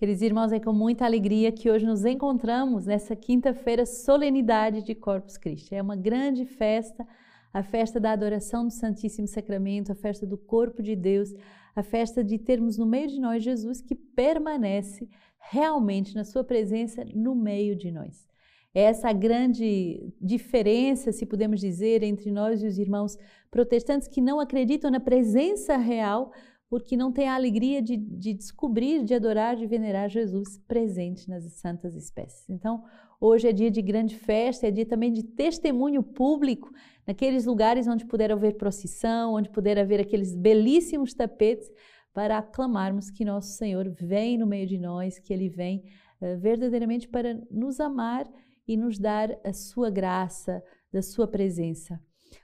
[0.00, 5.36] Queridos irmãos, é com muita alegria que hoje nos encontramos nessa quinta-feira, solenidade de Corpus
[5.36, 5.74] Christi.
[5.74, 7.06] É uma grande festa,
[7.52, 11.34] a festa da adoração do Santíssimo Sacramento, a festa do corpo de Deus,
[11.76, 15.06] a festa de termos no meio de nós Jesus que permanece
[15.38, 18.26] realmente na sua presença no meio de nós.
[18.72, 23.18] É essa grande diferença, se podemos dizer, entre nós e os irmãos
[23.50, 26.32] protestantes que não acreditam na presença real
[26.70, 31.42] porque não tem a alegria de, de, descobrir, de adorar, de venerar Jesus presente nas
[31.54, 32.48] santas espécies.
[32.48, 32.84] Então,
[33.20, 36.70] hoje é dia de grande festa, é dia também de testemunho público,
[37.04, 41.68] naqueles lugares onde puder haver procissão, onde puder haver aqueles belíssimos tapetes,
[42.12, 45.84] para aclamarmos que nosso Senhor vem no meio de nós, que Ele vem
[46.20, 48.28] uh, verdadeiramente para nos amar
[48.66, 52.00] e nos dar a sua graça, da sua presença.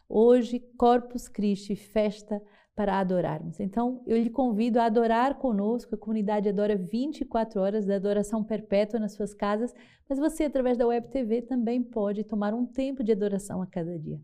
[0.08, 2.40] Hoje, Corpus Christi, festa
[2.76, 3.58] para adorarmos.
[3.58, 5.94] Então, eu lhe convido a adorar conosco.
[5.94, 9.74] A comunidade adora 24 horas da adoração perpétua nas suas casas,
[10.06, 13.98] mas você, através da Web TV, também pode tomar um tempo de adoração a cada
[13.98, 14.20] dia.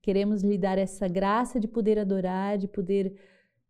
[0.00, 3.12] Queremos lhe dar essa graça de poder adorar, de poder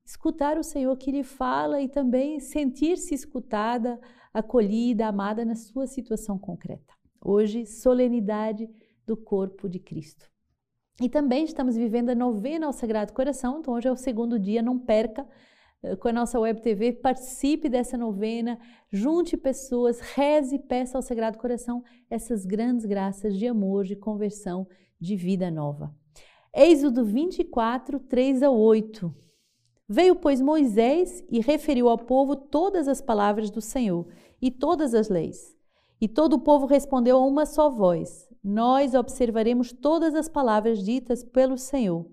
[0.04, 3.98] escutar o Senhor que lhe fala e também sentir-se escutada,
[4.34, 6.92] acolhida, amada na sua situação concreta.
[7.24, 8.68] Hoje, solenidade
[9.06, 10.35] do corpo de Cristo.
[11.00, 14.62] E também estamos vivendo a novena ao Sagrado Coração, então hoje é o segundo dia,
[14.62, 15.26] não perca
[15.82, 18.58] eh, com a nossa Web TV, participe dessa novena,
[18.90, 24.66] junte pessoas, reze e peça ao Sagrado Coração essas grandes graças de amor, de conversão,
[24.98, 25.94] de vida nova.
[26.54, 29.14] Êxodo 24, 3 a 8.
[29.86, 34.08] Veio, pois, Moisés e referiu ao povo todas as palavras do Senhor
[34.40, 35.55] e todas as leis.
[36.00, 41.24] E todo o povo respondeu a uma só voz: nós observaremos todas as palavras ditas
[41.24, 42.06] pelo Senhor.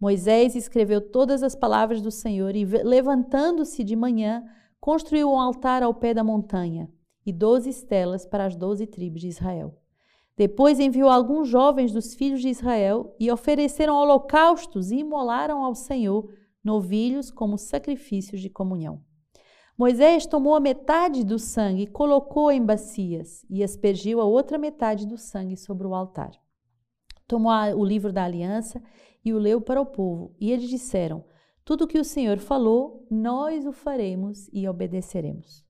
[0.00, 4.42] Moisés escreveu todas as palavras do Senhor e, levantando-se de manhã,
[4.80, 6.90] construiu um altar ao pé da montanha
[7.24, 9.78] e doze estelas para as doze tribos de Israel.
[10.36, 16.28] Depois enviou alguns jovens dos filhos de Israel e ofereceram holocaustos e imolaram ao Senhor
[16.64, 19.00] novilhos como sacrifícios de comunhão.
[19.82, 25.04] Moisés tomou a metade do sangue e colocou em bacias e aspergiu a outra metade
[25.04, 26.30] do sangue sobre o altar.
[27.26, 28.80] Tomou o livro da aliança
[29.24, 31.24] e o leu para o povo, e eles disseram:
[31.64, 35.64] Tudo o que o Senhor falou, nós o faremos e obedeceremos.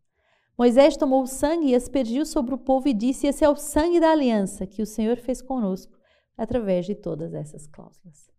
[0.58, 3.98] Moisés tomou o sangue e aspergiu sobre o povo e disse: Esse é o sangue
[3.98, 5.98] da aliança que o Senhor fez conosco
[6.36, 8.30] através de todas essas cláusulas.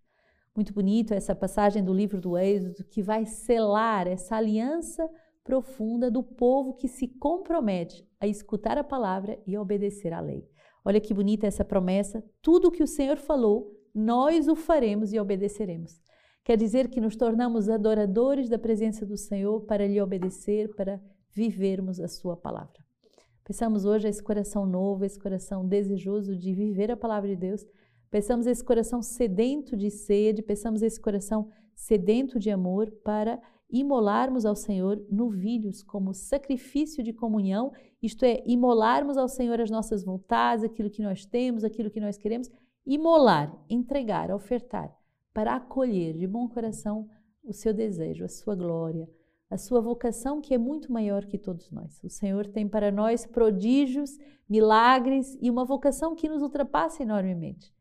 [0.56, 5.10] Muito bonito essa passagem do livro do Êxodo que vai selar essa aliança
[5.44, 10.48] profunda do povo que se compromete a escutar a palavra e a obedecer à lei.
[10.86, 12.24] Olha que bonita essa promessa.
[12.42, 16.02] Tudo o que o Senhor falou, nós o faremos e obedeceremos.
[16.44, 21.02] Quer dizer que nos tornamos adoradores da presença do Senhor para lhe obedecer, para
[21.32, 22.84] vivermos a sua palavra.
[23.46, 27.66] Pensamos hoje esse coração novo, esse coração desejoso de viver a palavra de Deus.
[28.10, 33.42] Pensamos esse coração sedento de sede, pensamos esse coração sedento de amor para
[33.74, 40.04] imolarmos ao Senhor novilhos como sacrifício de comunhão, isto é, imolarmos ao Senhor as nossas
[40.04, 42.52] vontades, aquilo que nós temos, aquilo que nós queremos,
[42.86, 44.96] imolar, entregar, ofertar,
[45.34, 47.10] para acolher de bom coração
[47.44, 49.10] o seu desejo, a sua glória,
[49.50, 52.00] a sua vocação que é muito maior que todos nós.
[52.04, 57.74] O Senhor tem para nós prodígios, milagres e uma vocação que nos ultrapassa enormemente.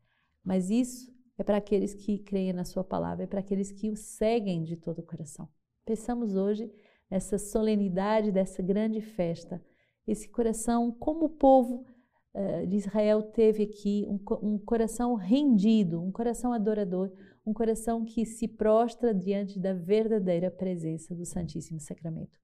[0.43, 3.95] Mas isso é para aqueles que creem na Sua palavra, é para aqueles que o
[3.95, 5.47] seguem de todo o coração.
[5.85, 6.71] Pensamos hoje
[7.11, 9.61] nessa solenidade dessa grande festa,
[10.07, 11.85] esse coração, como o povo
[12.33, 17.11] uh, de Israel teve aqui, um, um coração rendido, um coração adorador,
[17.45, 22.39] um coração que se prostra diante da verdadeira presença do Santíssimo Sacramento.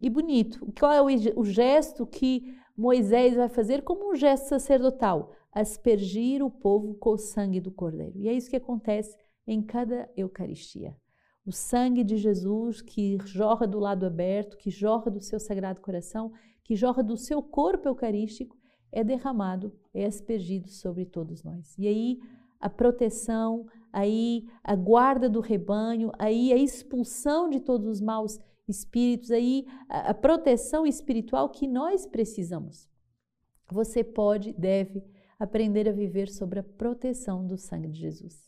[0.00, 5.32] E bonito, qual é o, o gesto que Moisés vai fazer como um gesto sacerdotal?
[5.52, 8.16] Aspergir o povo com o sangue do Cordeiro.
[8.16, 9.16] E é isso que acontece
[9.48, 10.96] em cada Eucaristia
[11.48, 16.30] o sangue de Jesus que jorra do lado aberto, que jorra do seu sagrado coração,
[16.62, 18.54] que jorra do seu corpo eucarístico,
[18.92, 21.74] é derramado, é aspergido sobre todos nós.
[21.78, 22.20] E aí
[22.60, 29.30] a proteção, aí a guarda do rebanho, aí a expulsão de todos os maus espíritos,
[29.30, 32.86] aí a proteção espiritual que nós precisamos.
[33.72, 35.02] Você pode, deve
[35.38, 38.47] aprender a viver sobre a proteção do sangue de Jesus.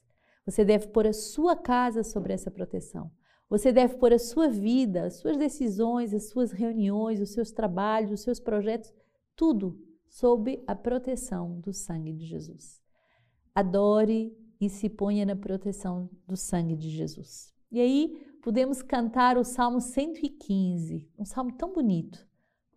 [0.51, 3.09] Você deve pôr a sua casa sobre essa proteção.
[3.49, 8.11] Você deve pôr a sua vida, as suas decisões, as suas reuniões, os seus trabalhos,
[8.11, 8.93] os seus projetos,
[9.37, 12.83] tudo sob a proteção do sangue de Jesus.
[13.55, 17.55] Adore e se ponha na proteção do sangue de Jesus.
[17.71, 22.29] E aí podemos cantar o Salmo 115, um salmo tão bonito.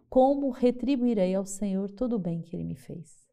[0.08, 3.28] como retribuirei ao Senhor todo o bem que ele me fez?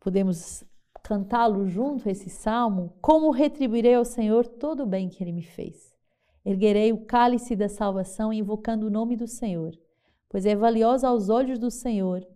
[0.00, 0.64] Podemos
[1.12, 2.94] cantá-lo junto, esse salmo?
[3.02, 5.94] Como retribuirei ao Senhor todo o bem que ele me fez?
[6.42, 9.78] Erguerei o cálice da salvação, invocando o nome do Senhor,
[10.26, 12.26] pois é valiosa aos olhos do Senhor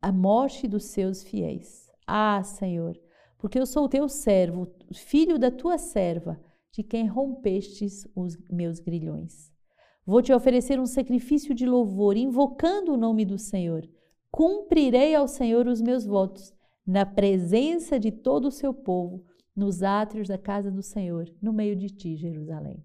[0.00, 1.90] a morte dos seus fiéis.
[2.06, 2.96] Ah, Senhor,
[3.36, 6.40] porque eu sou teu servo, filho da tua serva,
[6.70, 9.52] de quem rompestes os meus grilhões.
[10.06, 13.84] Vou te oferecer um sacrifício de louvor, invocando o nome do Senhor.
[14.30, 16.54] Cumprirei ao Senhor os meus votos,
[16.88, 19.22] na presença de todo o seu povo,
[19.54, 22.82] nos átrios da casa do Senhor, no meio de ti, Jerusalém.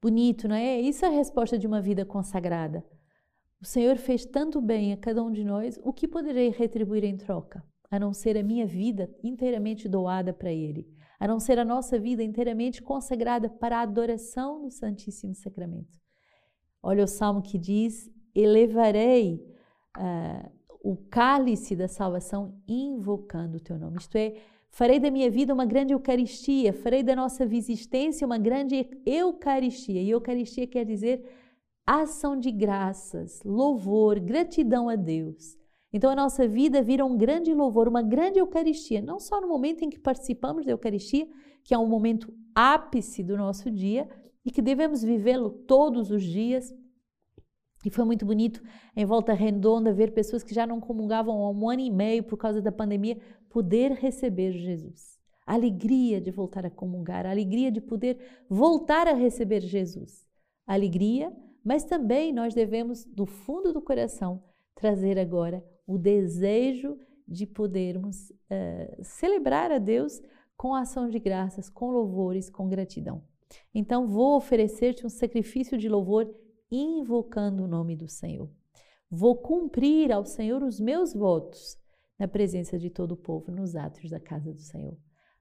[0.00, 0.80] Bonito, não é?
[0.80, 2.82] Isso é a resposta de uma vida consagrada.
[3.60, 7.18] O Senhor fez tanto bem a cada um de nós, o que poderei retribuir em
[7.18, 7.62] troca?
[7.90, 10.88] A não ser a minha vida inteiramente doada para Ele,
[11.18, 16.00] a não ser a nossa vida inteiramente consagrada para a adoração do Santíssimo Sacramento.
[16.82, 19.44] Olha o salmo que diz: Elevarei
[19.98, 23.98] uh, o cálice da salvação invocando o teu nome.
[23.98, 24.34] Isto é,
[24.70, 30.00] farei da minha vida uma grande Eucaristia, farei da nossa existência uma grande Eucaristia.
[30.00, 31.24] E Eucaristia quer dizer
[31.86, 35.58] ação de graças, louvor, gratidão a Deus.
[35.92, 39.82] Então a nossa vida vira um grande louvor, uma grande Eucaristia, não só no momento
[39.82, 41.28] em que participamos da Eucaristia,
[41.64, 44.08] que é um momento ápice do nosso dia
[44.44, 46.72] e que devemos vivê-lo todos os dias.
[47.84, 48.62] E foi muito bonito
[48.94, 52.36] em Volta Redonda ver pessoas que já não comungavam há um ano e meio por
[52.36, 53.18] causa da pandemia
[53.48, 55.18] poder receber Jesus.
[55.46, 58.18] A alegria de voltar a comungar, a alegria de poder
[58.48, 60.26] voltar a receber Jesus.
[60.66, 61.34] Alegria,
[61.64, 64.42] mas também nós devemos, do fundo do coração,
[64.74, 70.20] trazer agora o desejo de podermos uh, celebrar a Deus
[70.56, 73.22] com ação de graças, com louvores, com gratidão.
[73.74, 76.32] Então, vou oferecer-te um sacrifício de louvor
[76.70, 78.50] invocando o nome do Senhor.
[79.10, 81.76] Vou cumprir ao Senhor os meus votos
[82.18, 84.96] na presença de todo o povo, nos atos da casa do Senhor.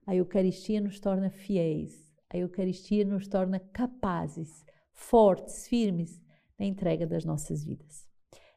[0.07, 6.21] A Eucaristia nos torna fiéis, a Eucaristia nos torna capazes, fortes, firmes
[6.57, 8.07] na entrega das nossas vidas.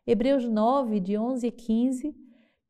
[0.06, 2.16] Hebreus 9, de 11 a 15.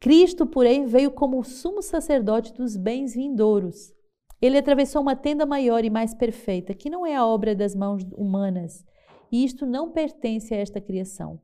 [0.00, 3.92] Cristo, porém, veio como o sumo sacerdote dos bens vindouros.
[4.40, 8.02] Ele atravessou uma tenda maior e mais perfeita, que não é a obra das mãos
[8.16, 8.84] humanas,
[9.32, 11.40] e isto não pertence a esta criação.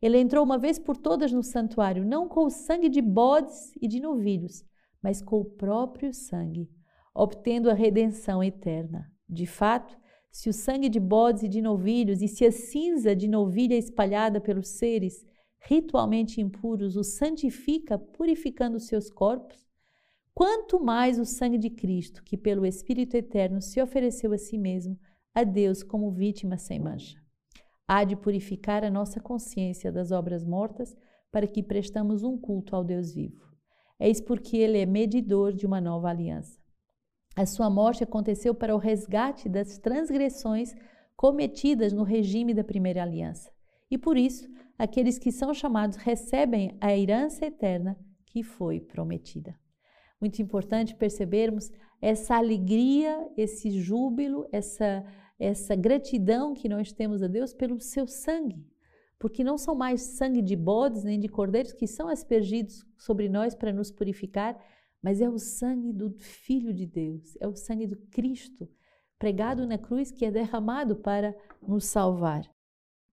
[0.00, 3.86] Ele entrou uma vez por todas no santuário, não com o sangue de bodes e
[3.86, 4.64] de novilhos,
[5.02, 6.70] mas com o próprio sangue,
[7.14, 9.10] obtendo a redenção eterna.
[9.28, 9.96] De fato,
[10.30, 14.40] se o sangue de bodes e de novilhos e se a cinza de novilha espalhada
[14.40, 15.24] pelos seres
[15.58, 19.66] ritualmente impuros os santifica, purificando seus corpos,
[20.34, 24.98] quanto mais o sangue de Cristo, que pelo Espírito Eterno se ofereceu a si mesmo,
[25.34, 27.25] a Deus como vítima sem mancha.
[27.88, 30.96] Há de purificar a nossa consciência das obras mortas
[31.30, 33.46] para que prestamos um culto ao Deus vivo.
[33.98, 36.58] Eis porque ele é medidor de uma nova aliança.
[37.34, 40.74] A sua morte aconteceu para o resgate das transgressões
[41.14, 43.50] cometidas no regime da primeira aliança.
[43.90, 44.48] E por isso,
[44.78, 47.96] aqueles que são chamados recebem a herança eterna
[48.26, 49.54] que foi prometida.
[50.20, 55.04] Muito importante percebermos essa alegria, esse júbilo, essa,
[55.38, 58.66] essa gratidão que nós temos a Deus pelo seu sangue,
[59.18, 63.54] porque não são mais sangue de bodes nem de cordeiros que são aspergidos sobre nós
[63.54, 64.58] para nos purificar,
[65.02, 68.68] mas é o sangue do Filho de Deus, é o sangue do Cristo
[69.18, 71.34] pregado na cruz que é derramado para
[71.66, 72.42] nos salvar.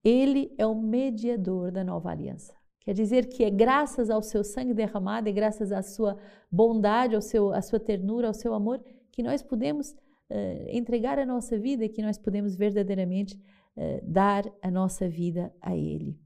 [0.02, 2.54] Ele é o mediador da nova aliança.
[2.80, 6.18] Quer dizer que é graças ao seu sangue derramado, é graças à sua
[6.50, 9.94] bondade, ao seu, à sua ternura, ao seu amor, que nós podemos
[10.30, 15.76] uh, entregar a nossa vida que nós podemos verdadeiramente uh, dar a nossa vida a
[15.76, 16.18] Ele.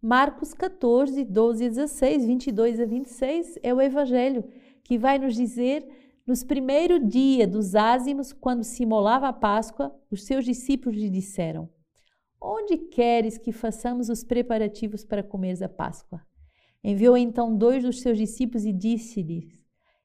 [0.00, 4.44] Marcos 14, 12 a 16, 22 a 26 é o Evangelho
[4.82, 5.86] que vai nos dizer
[6.26, 11.68] nos primeiros dias dos ázimos, quando se imolava a Páscoa, os seus discípulos lhe disseram:
[12.40, 16.22] Onde queres que façamos os preparativos para comeres a Páscoa?
[16.82, 19.63] Enviou então dois dos seus discípulos e disse-lhes: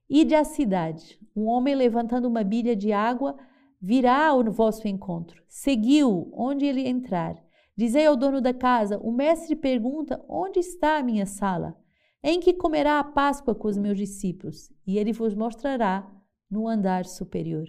[0.10, 1.20] Ide à cidade.
[1.36, 3.38] Um homem levantando uma bilha de água
[3.82, 5.44] virá ao vosso encontro.
[5.48, 7.36] Seguiu onde ele entrar.
[7.78, 11.78] Dizei ao dono da casa: O mestre pergunta: Onde está a minha sala?
[12.24, 16.10] em que comerá a Páscoa com os meus discípulos, e ele vos mostrará
[16.50, 17.68] no andar superior.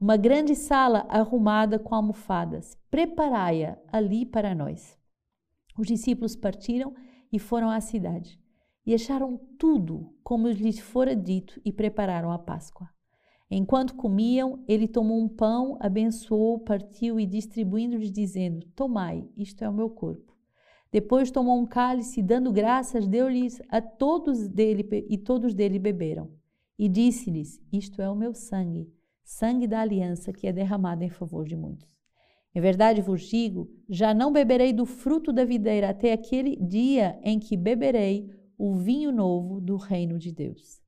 [0.00, 2.76] Uma grande sala arrumada com almofadas.
[2.90, 4.98] Preparai-a ali para nós.
[5.78, 6.94] Os discípulos partiram
[7.32, 8.38] e foram à cidade.
[8.86, 12.88] E acharam tudo como lhes fora dito e prepararam a Páscoa.
[13.50, 19.72] Enquanto comiam, ele tomou um pão, abençoou, partiu e distribuindo-lhes, dizendo: Tomai, isto é o
[19.72, 20.36] meu corpo.
[20.90, 26.30] Depois tomou um cálice, dando graças, deu-lhes a todos dele e todos dele beberam.
[26.78, 28.92] E disse-lhes: Isto é o meu sangue,
[29.24, 31.88] sangue da aliança que é derramado em favor de muitos.
[32.54, 37.38] Em verdade vos digo: já não beberei do fruto da videira até aquele dia em
[37.38, 40.80] que beberei o vinho novo do reino de Deus.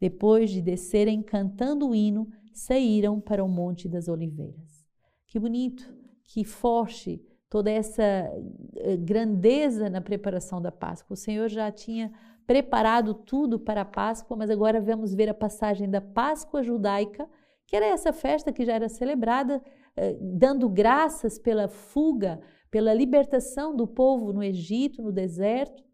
[0.00, 4.84] Depois de descerem cantando o hino, saíram para o Monte das Oliveiras.
[5.26, 11.14] Que bonito, que forte toda essa eh, grandeza na preparação da Páscoa.
[11.14, 12.10] O Senhor já tinha
[12.46, 17.28] preparado tudo para a Páscoa, mas agora vamos ver a passagem da Páscoa judaica,
[17.66, 19.62] que era essa festa que já era celebrada,
[19.96, 25.84] eh, dando graças pela fuga, pela libertação do povo no Egito, no deserto.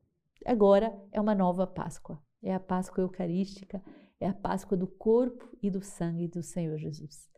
[0.44, 2.20] Agora é uma nova Páscoa.
[2.42, 3.82] É a Páscoa Eucarística,
[4.20, 7.28] é a Páscoa do corpo e do sangue do Senhor Jesus.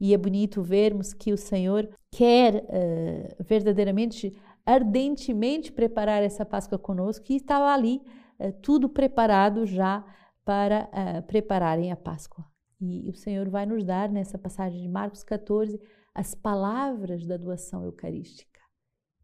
[0.00, 7.24] E é bonito vermos que o Senhor quer uh, verdadeiramente, ardentemente preparar essa Páscoa conosco
[7.30, 8.02] e estava ali
[8.38, 10.04] uh, tudo preparado já
[10.44, 12.44] para uh, prepararem a Páscoa.
[12.80, 15.80] E o Senhor vai nos dar nessa passagem de Marcos 14
[16.14, 18.60] as palavras da doação eucarística.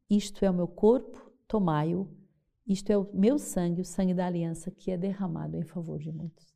[0.09, 2.22] Isto é o meu corpo, tomai-o.
[2.67, 6.13] Isto é o meu sangue, o sangue da aliança que é derramado em favor de
[6.13, 6.53] muitos.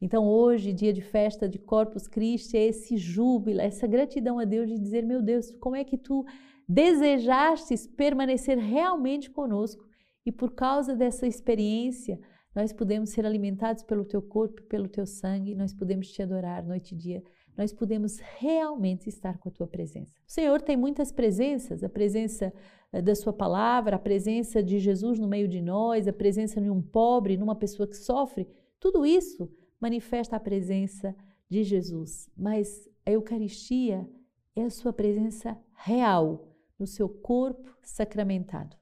[0.00, 4.68] Então, hoje, dia de festa de Corpus Christi, é esse júbilo, essa gratidão a Deus
[4.68, 6.24] de dizer: Meu Deus, como é que tu
[6.68, 9.84] desejastes permanecer realmente conosco
[10.24, 12.18] e por causa dessa experiência,
[12.54, 16.94] nós podemos ser alimentados pelo teu corpo, pelo teu sangue, nós podemos te adorar noite
[16.94, 17.22] e dia,
[17.56, 20.12] nós podemos realmente estar com a tua presença.
[20.26, 22.52] O Senhor tem muitas presenças, a presença
[22.92, 26.80] da sua palavra, a presença de Jesus no meio de nós, a presença de um
[26.80, 28.48] pobre, numa pessoa que sofre,
[28.80, 29.50] tudo isso
[29.80, 31.14] manifesta a presença
[31.48, 34.08] de Jesus, mas a Eucaristia
[34.54, 38.76] é a sua presença real no seu corpo sacramentado.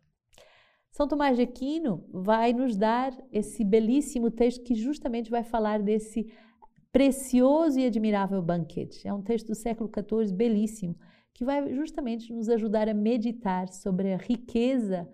[0.90, 6.32] São Tomás de Aquino vai nos dar esse belíssimo texto que justamente vai falar desse
[6.92, 9.06] precioso e admirável banquete.
[9.06, 10.96] É um texto do século XIV belíssimo
[11.34, 15.06] que vai justamente nos ajudar a meditar sobre a riqueza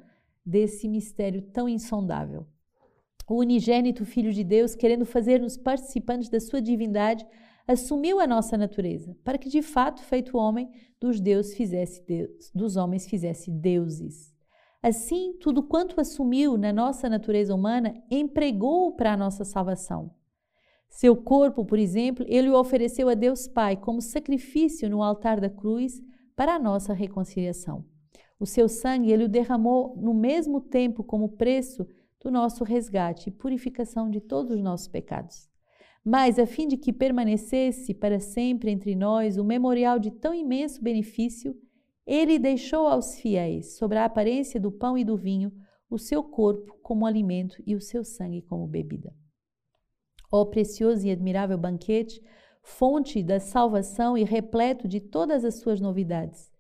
[0.47, 2.47] desse mistério tão insondável
[3.31, 7.25] o unigênito Filho de Deus, querendo fazer-nos participantes da sua divindade,
[7.65, 10.69] assumiu a nossa natureza, para que de fato, feito homem,
[11.01, 14.35] dos Deus fizesse Deus, dos homens fizesse deuses.
[14.83, 20.11] Assim, tudo quanto assumiu na nossa natureza humana, empregou para a nossa salvação.
[20.89, 25.49] Seu corpo, por exemplo, ele o ofereceu a Deus Pai como sacrifício no altar da
[25.49, 26.03] cruz
[26.41, 27.85] para a nossa reconciliação.
[28.39, 31.87] O seu sangue ele o derramou no mesmo tempo como preço
[32.19, 35.51] do nosso resgate e purificação de todos os nossos pecados.
[36.03, 40.83] Mas, a fim de que permanecesse para sempre entre nós o memorial de tão imenso
[40.83, 41.55] benefício,
[42.07, 45.53] ele deixou aos fiéis, sobre a aparência do pão e do vinho,
[45.91, 49.15] o seu corpo como alimento e o seu sangue como bebida.
[50.33, 52.19] Ó precioso e admirável banquete,
[52.63, 56.51] fonte da salvação e repleto de todas as suas novidades,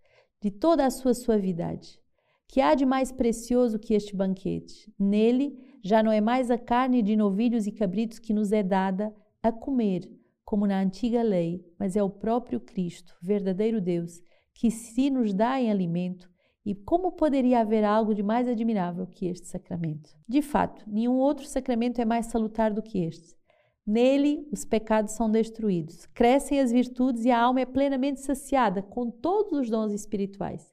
[0.40, 2.00] de toda a sua suavidade.
[2.49, 4.92] Que há de mais precioso que este banquete?
[4.99, 9.14] Nele já não é mais a carne de novilhos e cabritos que nos é dada
[9.42, 10.11] a comer,
[10.45, 14.21] como na antiga lei, mas é o próprio Cristo, verdadeiro Deus,
[14.52, 16.28] que se nos dá em alimento.
[16.66, 20.11] E como poderia haver algo de mais admirável que este sacramento?
[20.28, 23.40] De fato, nenhum outro sacramento é mais salutar do que este.
[23.87, 29.11] Nele, os pecados são destruídos, crescem as virtudes e a alma é plenamente saciada com
[29.11, 30.71] todos os dons espirituais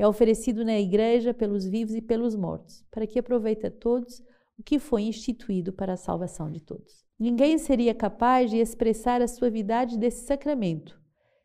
[0.00, 4.22] é oferecido na igreja pelos vivos e pelos mortos, para que aproveite a todos
[4.58, 7.04] o que foi instituído para a salvação de todos.
[7.18, 10.98] Ninguém seria capaz de expressar a suavidade desse sacramento.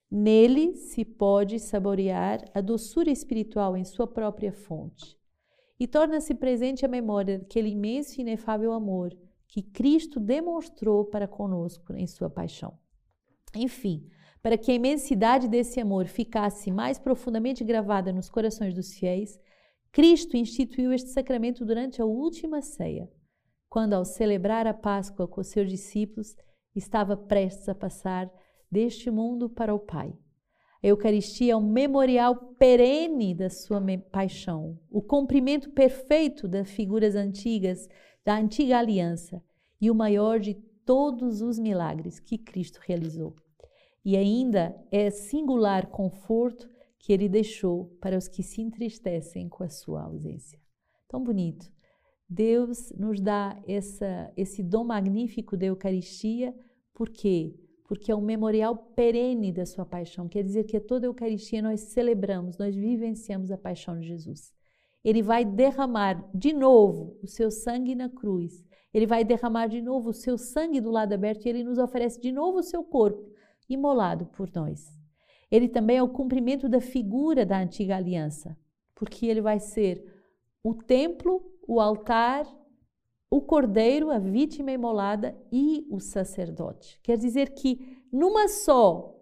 [0.10, 5.18] Nele se pode saborear a doçura espiritual em sua própria fonte.
[5.78, 9.14] E torna-se presente a memória daquele imenso e inefável amor
[9.56, 12.78] que Cristo demonstrou para conosco em sua paixão.
[13.56, 14.06] Enfim,
[14.44, 19.40] para que a imensidade desse amor ficasse mais profundamente gravada nos corações dos fiéis,
[19.94, 23.10] Cristo instituiu este sacramento durante a última ceia,
[23.70, 26.36] quando, ao celebrar a Páscoa com seus discípulos,
[26.76, 28.30] estava prestes a passar
[28.70, 30.14] deste mundo para o Pai.
[30.84, 33.82] A Eucaristia é um memorial perene da sua
[34.12, 37.88] paixão, o cumprimento perfeito das figuras antigas,
[38.26, 39.42] da antiga aliança
[39.80, 40.56] e o maior de
[40.86, 43.36] todos os milagres que Cristo realizou
[44.06, 49.70] e ainda é singular conforto que ele deixou para os que se entristecem com a
[49.70, 50.60] sua ausência.
[51.08, 51.74] Tão bonito.
[52.30, 56.56] Deus nos dá essa, esse dom magnífico da Eucaristia,
[56.94, 57.56] por quê?
[57.88, 60.28] Porque é um memorial perene da sua paixão.
[60.28, 64.54] Quer dizer que a toda a Eucaristia nós celebramos, nós vivenciamos a paixão de Jesus.
[65.06, 68.66] Ele vai derramar de novo o seu sangue na cruz.
[68.92, 72.20] Ele vai derramar de novo o seu sangue do lado aberto e ele nos oferece
[72.20, 73.24] de novo o seu corpo
[73.70, 74.92] imolado por nós.
[75.52, 78.58] Ele também é o cumprimento da figura da antiga aliança,
[78.96, 80.04] porque ele vai ser
[80.64, 82.48] o templo, o altar,
[83.30, 87.00] o cordeiro, a vítima imolada e o sacerdote.
[87.04, 89.16] Quer dizer que numa só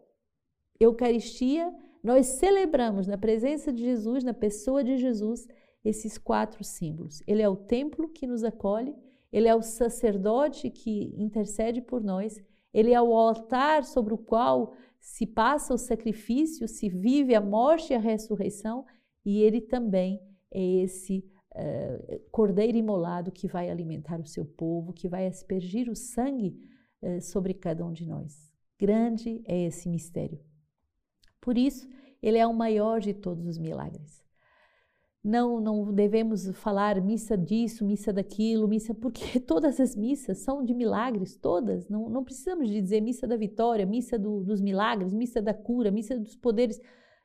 [0.80, 5.48] Eucaristia, nós celebramos na presença de Jesus, na pessoa de Jesus,
[5.84, 7.22] esses quatro símbolos.
[7.28, 8.96] Ele é o templo que nos acolhe,
[9.32, 12.42] ele é o sacerdote que intercede por nós,
[12.74, 17.92] ele é o altar sobre o qual se passa o sacrifício, se vive a morte
[17.92, 18.86] e a ressurreição,
[19.26, 20.22] e ele também
[20.52, 21.26] é esse
[21.56, 26.58] uh, cordeiro imolado que vai alimentar o seu povo, que vai aspergir o sangue
[27.02, 28.52] uh, sobre cada um de nós.
[28.80, 30.40] Grande é esse mistério.
[31.42, 31.88] Por isso,
[32.22, 34.23] ele é o maior de todos os milagres.
[35.24, 40.74] Não, não devemos falar missa disso, missa daquilo, missa, porque todas as missas são de
[40.74, 41.88] milagres, todas.
[41.88, 45.92] Não, não precisamos de dizer missa da vitória, missa do, dos milagres, missa da cura,
[45.92, 46.82] missa dos poderes.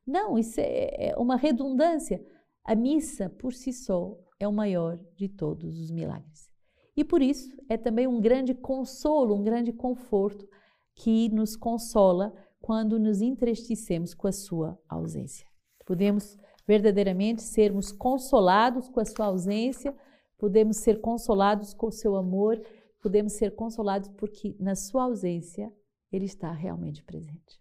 [0.07, 2.25] Não, isso é, é uma redundância.
[2.65, 6.49] A missa, por si só, é o maior de todos os milagres.
[6.97, 10.49] E por isso é também um grande consolo, um grande conforto
[10.95, 15.47] que nos consola quando nos entristecemos com a sua ausência.
[15.87, 16.37] Podemos
[16.69, 19.97] verdadeiramente sermos consolados com a sua ausência,
[20.37, 22.61] podemos ser consolados com o seu amor,
[23.01, 25.73] podemos ser consolados porque na sua ausência
[26.13, 27.59] ele está realmente presente.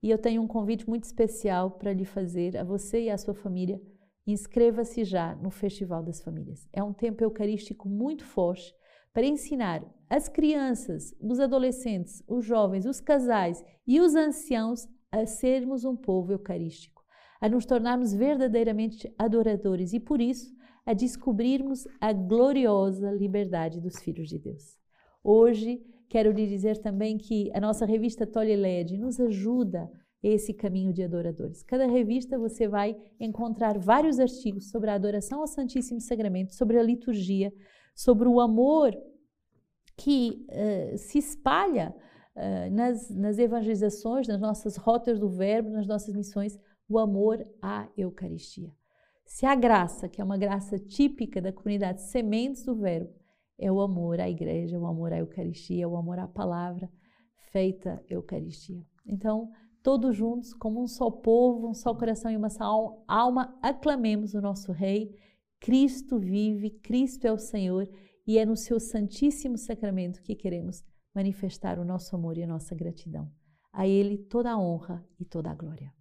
[0.00, 3.34] E eu tenho um convite muito especial para lhe fazer a você e à sua
[3.34, 3.80] família.
[4.24, 6.68] Inscreva-se já no Festival das Famílias.
[6.72, 8.72] É um tempo eucarístico muito forte
[9.12, 15.84] para ensinar as crianças, os adolescentes, os jovens, os casais e os anciãos a sermos
[15.84, 16.97] um povo eucarístico,
[17.40, 20.52] a nos tornarmos verdadeiramente adoradores e, por isso,
[20.84, 24.78] a descobrirmos a gloriosa liberdade dos filhos de Deus.
[25.22, 29.90] Hoje, quero lhe dizer também que a nossa revista Tolhe Led nos ajuda
[30.22, 31.62] esse caminho de adoradores.
[31.62, 36.82] Cada revista você vai encontrar vários artigos sobre a adoração ao Santíssimo Sacramento, sobre a
[36.82, 37.52] liturgia,
[37.94, 38.96] sobre o amor
[39.96, 41.94] que uh, se espalha
[42.34, 47.88] uh, nas, nas evangelizações, nas nossas rotas do verbo, nas nossas missões, o amor à
[47.96, 48.72] Eucaristia.
[49.24, 53.12] Se a graça, que é uma graça típica da comunidade Sementes do Verbo,
[53.58, 56.90] é o amor à igreja, o amor à Eucaristia, o amor à palavra
[57.50, 58.82] feita Eucaristia.
[59.06, 59.50] Então,
[59.82, 64.40] todos juntos, como um só povo, um só coração e uma só alma, aclamemos o
[64.40, 65.14] nosso Rei
[65.60, 67.88] Cristo vive, Cristo é o Senhor
[68.26, 72.74] e é no seu Santíssimo Sacramento que queremos manifestar o nosso amor e a nossa
[72.74, 73.30] gratidão.
[73.72, 75.92] A Ele toda a honra e toda a glória.